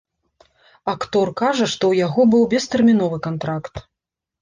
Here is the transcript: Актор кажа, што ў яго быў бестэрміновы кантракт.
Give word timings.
Актор 0.93 1.27
кажа, 1.43 1.69
што 1.75 1.83
ў 1.93 2.07
яго 2.07 2.21
быў 2.35 2.51
бестэрміновы 2.57 3.25
кантракт. 3.31 3.75